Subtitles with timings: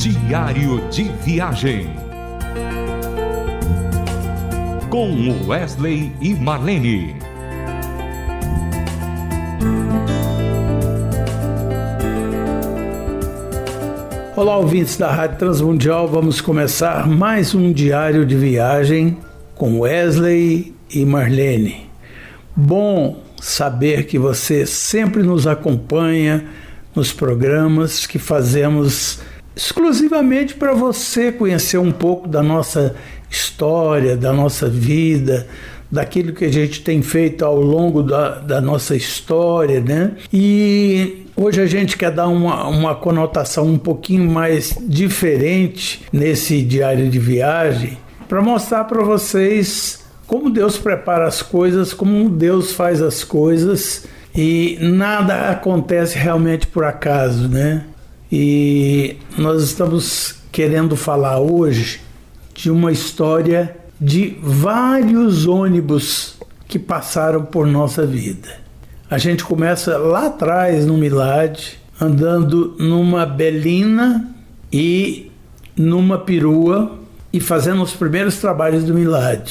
[0.00, 1.90] Diário de Viagem.
[4.88, 7.14] Com Wesley e Marlene.
[14.34, 16.08] Olá, ouvintes da Rádio Transmundial.
[16.08, 19.18] Vamos começar mais um diário de viagem
[19.54, 21.90] com Wesley e Marlene.
[22.56, 26.46] Bom saber que você sempre nos acompanha
[26.96, 29.20] nos programas que fazemos
[29.60, 32.96] exclusivamente para você conhecer um pouco da nossa
[33.30, 35.46] história, da nossa vida,
[35.90, 40.12] daquilo que a gente tem feito ao longo da, da nossa história, né?
[40.32, 47.10] E hoje a gente quer dar uma, uma conotação um pouquinho mais diferente nesse diário
[47.10, 53.22] de viagem para mostrar para vocês como Deus prepara as coisas, como Deus faz as
[53.22, 57.84] coisas e nada acontece realmente por acaso, né?
[58.30, 62.00] E nós estamos querendo falar hoje
[62.54, 68.60] de uma história de vários ônibus que passaram por nossa vida.
[69.10, 71.58] A gente começa lá atrás no Milad,
[72.00, 74.32] andando numa belina
[74.72, 75.32] e
[75.76, 76.98] numa perua
[77.32, 79.50] e fazendo os primeiros trabalhos do Milad.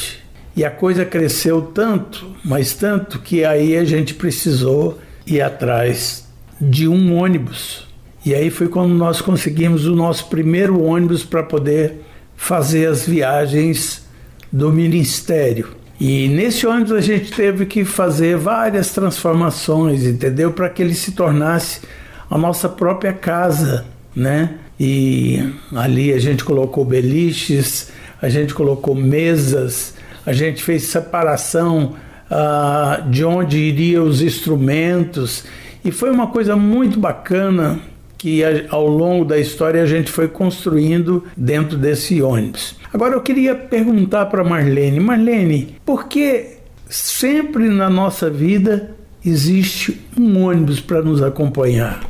[0.56, 6.28] E a coisa cresceu tanto, mas tanto, que aí a gente precisou ir atrás
[6.60, 7.89] de um ônibus.
[8.26, 12.02] E aí foi quando nós conseguimos o nosso primeiro ônibus para poder
[12.36, 14.06] fazer as viagens
[14.52, 15.70] do ministério.
[16.00, 20.52] E nesse ônibus a gente teve que fazer várias transformações, entendeu?
[20.52, 21.82] Para que ele se tornasse
[22.30, 24.56] a nossa própria casa, né?
[24.80, 29.94] E ali a gente colocou beliches, a gente colocou mesas,
[30.26, 31.96] a gente fez separação
[32.32, 35.44] uh, de onde iriam os instrumentos
[35.84, 37.80] e foi uma coisa muito bacana
[38.20, 42.76] que ao longo da história a gente foi construindo dentro desse ônibus.
[42.94, 46.58] Agora eu queria perguntar para Marlene, Marlene, por que
[46.90, 48.92] sempre na nossa vida
[49.26, 52.04] existe um ônibus para nos acompanhar?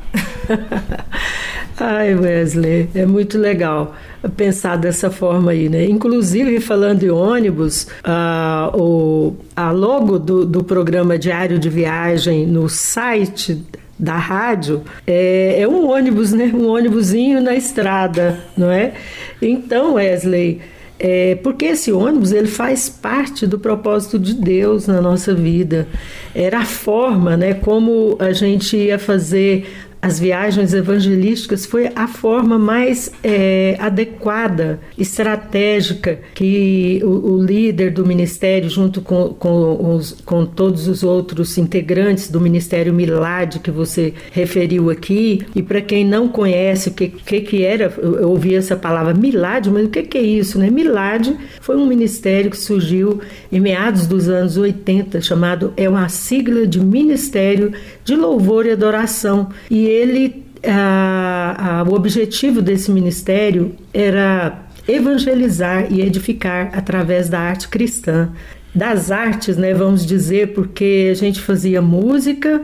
[1.80, 3.96] Ai, Wesley, é muito legal
[4.36, 5.86] pensar dessa forma aí, né?
[5.86, 12.68] Inclusive, falando em ônibus, a, o, a logo do, do programa Diário de Viagem no
[12.68, 13.64] site
[14.00, 16.52] da rádio é, é, um ônibus, né?
[16.54, 18.94] Um ônibusinho na estrada, não é?
[19.42, 20.62] Então, Wesley,
[20.98, 25.88] é, porque esse ônibus ele faz parte do propósito de Deus na nossa vida.
[26.36, 29.66] Era a forma, né, como a gente ia fazer
[30.02, 38.06] as viagens evangelísticas foi a forma mais é, adequada, estratégica que o, o, líder do
[38.06, 44.14] ministério, junto com, com, os, com todos os outros integrantes do Ministério Milad, que você
[44.32, 48.78] referiu aqui, e para quem não conhece o que, que, que era, eu ouvi essa
[48.78, 50.58] palavra Milad, mas o que, que é isso?
[50.58, 50.70] Né?
[50.70, 51.30] Milad
[51.60, 53.20] foi um ministério que surgiu
[53.52, 57.74] em meados dos anos 80, chamado, é uma sigla de Ministério
[58.10, 59.50] de Louvor e Adoração.
[59.70, 67.68] E ele, a, a, o objetivo desse ministério era evangelizar e edificar através da arte
[67.68, 68.30] cristã.
[68.74, 72.64] Das artes, né, vamos dizer, porque a gente fazia música,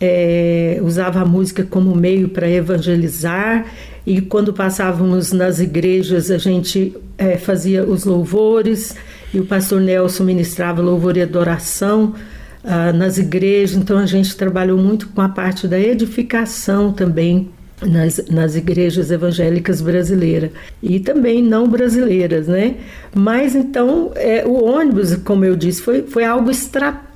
[0.00, 3.66] é, usava a música como meio para evangelizar,
[4.06, 8.94] e quando passávamos nas igrejas, a gente é, fazia os louvores,
[9.34, 12.14] e o pastor Nelson ministrava louvor e adoração
[12.64, 18.20] ah, nas igrejas, então a gente trabalhou muito com a parte da edificação também nas,
[18.28, 20.50] nas igrejas evangélicas brasileiras
[20.82, 22.76] e também não brasileiras, né?
[23.14, 27.07] Mas então é, o ônibus, como eu disse, foi, foi algo estratégico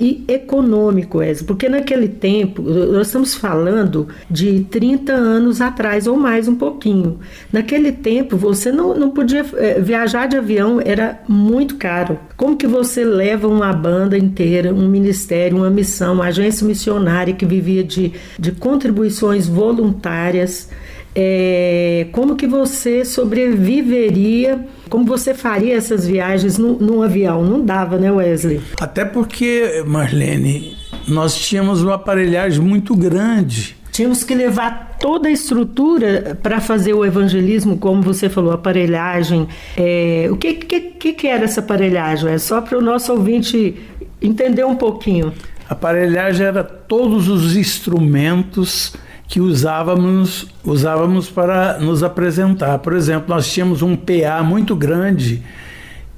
[0.00, 6.48] e econômico, Wesley, porque naquele tempo, nós estamos falando de 30 anos atrás ou mais
[6.48, 7.20] um pouquinho.
[7.52, 12.18] Naquele tempo você não, não podia é, viajar de avião, era muito caro.
[12.36, 17.46] Como que você leva uma banda inteira, um ministério, uma missão, uma agência missionária que
[17.46, 20.68] vivia de, de contribuições voluntárias?
[21.14, 27.44] É, como que você sobreviveria, como você faria essas viagens num, num, avião?
[27.44, 28.60] Não dava, né, Wesley?
[28.80, 30.76] Até porque, Marlene,
[31.06, 33.76] nós tínhamos uma aparelhagem muito grande.
[33.90, 39.46] Tínhamos que levar toda a estrutura para fazer o evangelismo, como você falou, aparelhagem.
[39.76, 42.30] É, o que, que, que era essa aparelhagem?
[42.30, 43.76] É só para o nosso ouvinte
[44.20, 45.34] entender um pouquinho.
[45.68, 48.94] A aparelhagem era todos os instrumentos
[49.32, 52.80] que usávamos, usávamos para nos apresentar.
[52.80, 55.42] Por exemplo, nós tínhamos um PA muito grande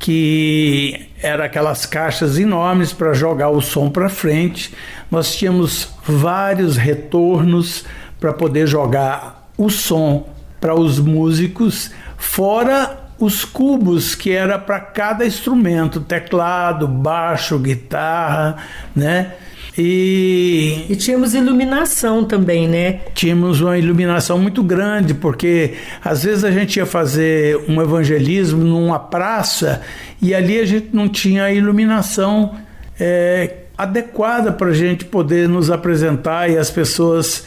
[0.00, 4.74] que era aquelas caixas enormes para jogar o som para frente.
[5.08, 7.84] Nós tínhamos vários retornos
[8.18, 10.26] para poder jogar o som
[10.60, 18.56] para os músicos, fora os cubos que era para cada instrumento, teclado, baixo, guitarra,
[18.92, 19.34] né?
[19.76, 23.00] E, e tínhamos iluminação também, né?
[23.12, 29.00] Tínhamos uma iluminação muito grande, porque às vezes a gente ia fazer um evangelismo numa
[29.00, 29.82] praça
[30.22, 32.54] e ali a gente não tinha a iluminação
[33.00, 37.44] é, adequada para a gente poder nos apresentar e as pessoas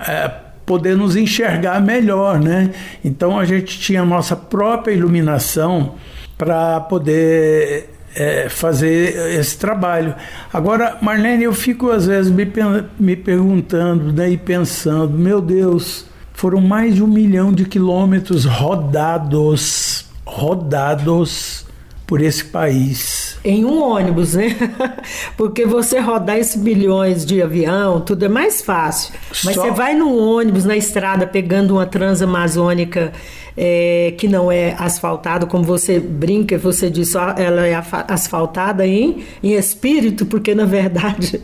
[0.00, 0.28] é,
[0.66, 2.72] poder nos enxergar melhor, né?
[3.04, 5.94] Então a gente tinha a nossa própria iluminação
[6.36, 10.12] para poder é, fazer esse trabalho.
[10.52, 12.50] Agora, Marlene, eu fico às vezes me,
[12.98, 16.04] me perguntando né, e pensando, meu Deus,
[16.34, 21.64] foram mais de um milhão de quilômetros rodados, rodados
[22.08, 23.38] por esse país.
[23.44, 24.56] Em um ônibus, né?
[25.36, 29.14] Porque você rodar esses bilhões de avião, tudo é mais fácil.
[29.44, 29.62] Mas Só...
[29.62, 33.12] você vai num ônibus na estrada pegando uma transamazônica
[33.60, 37.74] é, que não é asfaltada, como você brinca, você diz, ela é
[38.06, 41.42] asfaltada em, em espírito, porque na verdade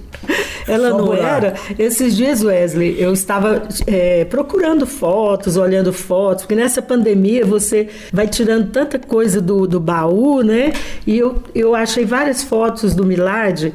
[0.66, 1.24] ela Só não buraco.
[1.24, 1.54] era.
[1.78, 8.26] Esses dias, Wesley, eu estava é, procurando fotos, olhando fotos, porque nessa pandemia você vai
[8.26, 10.72] tirando tanta coisa do, do baú, né?
[11.06, 13.72] E eu, eu achei várias fotos do Milad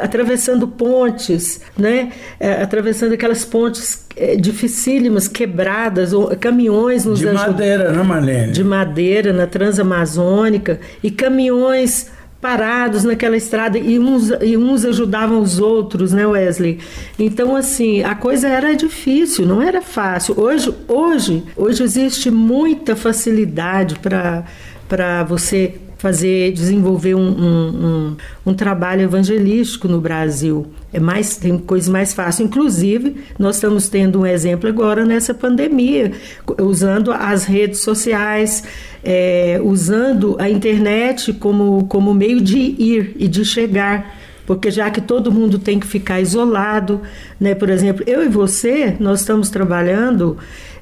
[0.00, 2.12] atravessando pontes, né?
[2.38, 8.52] É, atravessando aquelas pontes é, dificílimas, quebradas, ou, caminhões nos De madeira, né, Marlene?
[8.52, 12.10] De madeira, na Transamazônica, e caminhões
[12.46, 16.78] parados naquela estrada e uns, e uns ajudavam os outros, né, Wesley?
[17.18, 20.38] Então, assim, a coisa era difícil, não era fácil.
[20.38, 25.74] Hoje, hoje, hoje existe muita facilidade para você
[26.06, 28.16] fazer, desenvolver um, um, um,
[28.46, 30.68] um, trabalho evangelístico no Brasil.
[30.92, 32.48] É mais, tem coisas mais fáceis.
[32.48, 36.12] Inclusive, nós estamos tendo um exemplo agora nessa pandemia,
[36.60, 38.62] usando as redes sociais,
[39.02, 44.14] é, usando a internet como, como meio de ir e de chegar
[44.46, 47.00] porque já que todo mundo tem que ficar isolado,
[47.40, 47.52] né?
[47.52, 50.36] Por exemplo, eu e você, nós estamos trabalhando,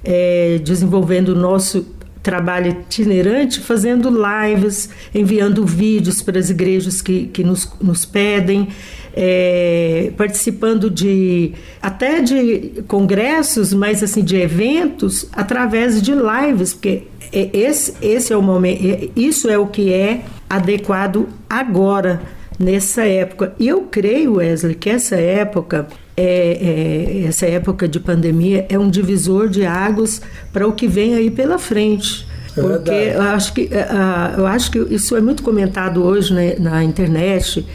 [0.05, 1.87] é, desenvolvendo o nosso
[2.25, 8.69] trabalho itinerante fazendo lives, enviando vídeos para as igrejas que, que nos, nos pedem,
[9.15, 17.51] é, participando de até de congressos, mas assim de eventos através de lives, porque é,
[17.53, 22.23] esse, esse é o momento, é, isso é o que é adequado agora
[22.59, 23.55] nessa época.
[23.59, 25.87] E eu creio, Wesley, que essa época
[26.17, 30.23] é, é, essa época de pandemia é um divisor de águas
[30.53, 32.27] para o que vem aí pela frente.
[32.57, 36.55] É porque eu acho, que, uh, eu acho que isso é muito comentado hoje né,
[36.57, 37.67] na internet,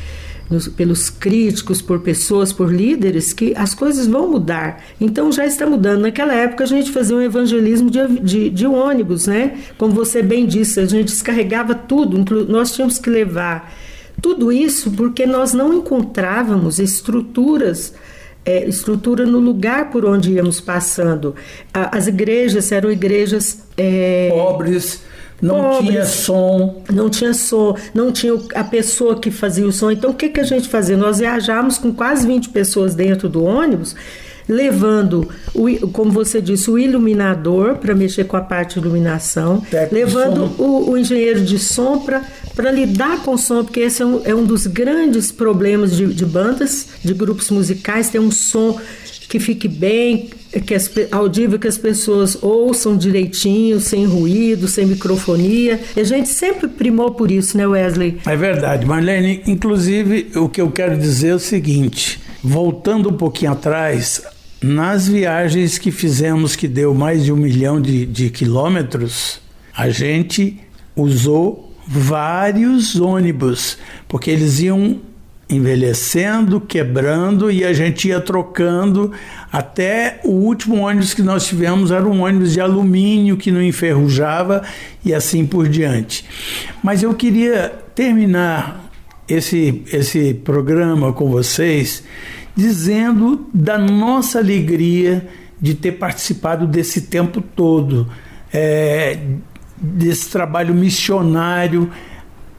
[0.50, 4.82] nos, pelos críticos, por pessoas, por líderes, que as coisas vão mudar.
[5.02, 6.02] Então já está mudando.
[6.02, 9.58] Naquela época a gente fazia um evangelismo de, de, de ônibus, né?
[9.78, 13.74] Como você bem disse, a gente descarregava tudo, nós tínhamos que levar
[14.22, 17.94] tudo isso porque nós não encontrávamos estruturas
[18.46, 21.36] é, estrutura no lugar por onde íamos passando.
[21.74, 25.02] as igrejas eram igrejas é, pobres.
[25.42, 26.84] Não pobres, tinha som.
[26.92, 29.90] Não tinha som, não tinha a pessoa que fazia o som.
[29.92, 30.98] Então, o que, que a gente fazia?
[30.98, 33.96] Nós viajávamos com quase 20 pessoas dentro do ônibus
[34.50, 39.94] levando, o, como você disse, o iluminador para mexer com a parte de iluminação, Técnico
[39.94, 42.04] levando o, o, engenheiro de som
[42.56, 46.08] para lidar com o som, porque esse é um, é um dos grandes problemas de,
[46.08, 48.80] de bandas, de grupos musicais, ter um som
[49.30, 50.32] que fique bem,
[50.66, 55.80] que as, audível, que as pessoas ouçam direitinho, sem ruído, sem microfonia.
[55.96, 58.18] E a gente sempre primou por isso, né, Wesley?
[58.26, 59.44] É verdade, Marlene.
[59.46, 64.24] Inclusive, o que eu quero dizer é o seguinte: voltando um pouquinho atrás,
[64.62, 69.42] nas viagens que fizemos, que deu mais de um milhão de, de quilômetros,
[69.76, 70.60] a gente
[70.96, 75.00] usou vários ônibus, porque eles iam
[75.50, 79.12] envelhecendo, quebrando e a gente ia trocando
[79.52, 84.62] até o último ônibus que nós tivemos era um ônibus de alumínio que não enferrujava
[85.04, 86.24] e assim por diante.
[86.84, 88.92] Mas eu queria terminar
[89.28, 92.04] esse, esse programa com vocês
[92.60, 95.28] dizendo da nossa alegria
[95.62, 98.10] de ter participado desse tempo todo,
[98.54, 99.18] é,
[99.78, 101.90] desse trabalho missionário,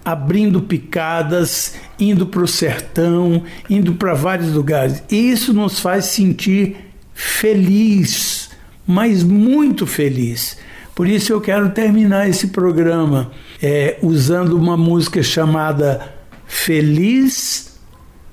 [0.02, 5.02] abrindo picadas, indo para o sertão, indo para vários lugares.
[5.10, 6.76] Isso nos faz sentir
[7.12, 8.50] feliz,
[8.86, 10.56] mas muito feliz.
[10.94, 13.30] Por isso eu quero terminar esse programa
[13.62, 16.14] é, usando uma música chamada
[16.46, 17.78] Feliz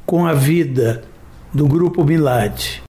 [0.05, 1.03] com a Vida
[1.53, 2.81] do grupo Milad.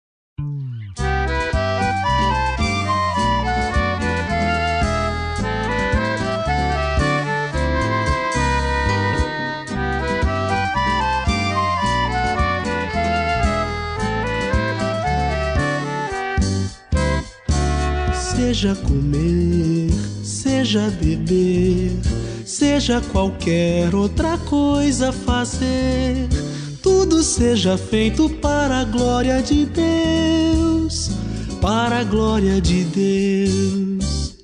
[18.14, 19.90] Seja comer,
[20.24, 21.92] seja beber,
[22.46, 26.28] seja qualquer outra coisa fazer
[26.82, 31.10] tudo seja feito para a glória de Deus,
[31.60, 34.34] para a glória de Deus.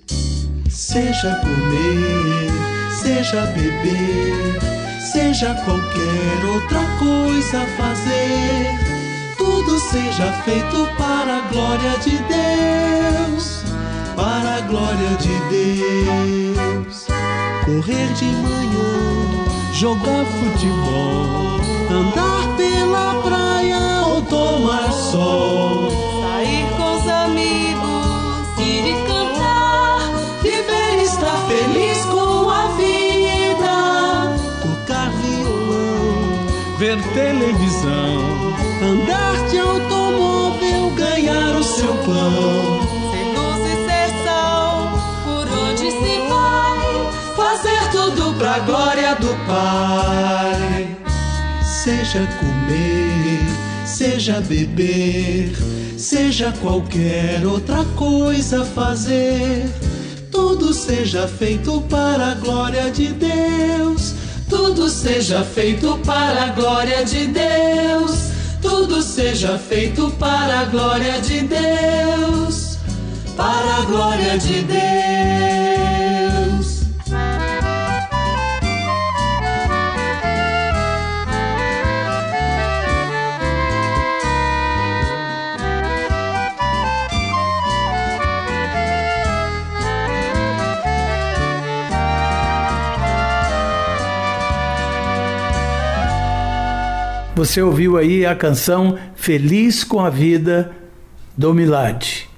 [0.68, 2.50] Seja comer,
[3.02, 4.60] seja beber,
[5.12, 8.78] seja qualquer outra coisa fazer,
[9.36, 13.62] tudo seja feito para a glória de Deus,
[14.14, 17.06] para a glória de Deus.
[17.64, 21.43] Correr de manhã, jogar futebol,
[21.94, 25.90] andar pela praia ou tomar sol,
[26.22, 30.10] sair com os amigos, ir e cantar,
[30.42, 36.46] viver e estar feliz com a vida, tocar violão,
[36.78, 42.80] ver televisão, andar de automóvel, ganhar o seu pão.
[43.12, 50.73] ser luz e ser sal, por onde se vai, fazer tudo pra glória do Pai.
[51.84, 53.44] Seja comer,
[53.84, 55.52] seja beber,
[55.98, 59.70] seja qualquer outra coisa fazer,
[60.32, 64.14] tudo seja feito para a glória de Deus.
[64.48, 68.30] Tudo seja feito para a glória de Deus.
[68.62, 72.78] Tudo seja feito para a glória de Deus.
[73.36, 76.33] Para a glória de Deus.
[97.34, 100.70] Você ouviu aí a canção Feliz com a Vida
[101.36, 102.28] do Milad.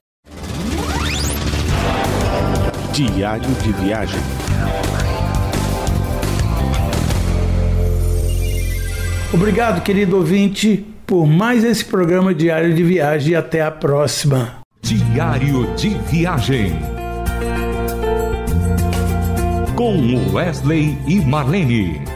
[2.95, 4.21] Diário de viagem.
[9.35, 14.61] Obrigado, querido ouvinte, por mais esse programa Diário de Viagem e até a próxima.
[14.81, 16.73] Diário de Viagem.
[19.75, 22.16] Com Wesley e Marlene.